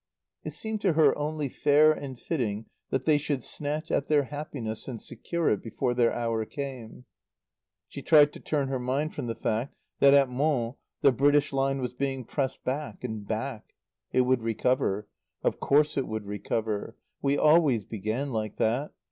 [0.43, 4.87] It seemed to her only fair and fitting that they should snatch at their happiness
[4.87, 7.05] and secure it, before their hour came.
[7.87, 11.81] She tried to turn her mind from the fact that at Mons the British line
[11.83, 13.75] was being pressed back and back.
[14.11, 15.07] It would recover.
[15.43, 16.95] Of course it would recover.
[17.21, 18.93] We always began like that.